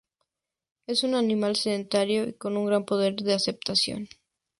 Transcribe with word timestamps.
Es 0.87 1.03
un 1.03 1.13
animal 1.13 1.55
sedentario 1.55 2.27
y 2.27 2.33
con 2.33 2.57
un 2.57 2.65
gran 2.65 2.85
poder 2.85 3.15
de 3.17 3.35
adaptación. 3.35 4.07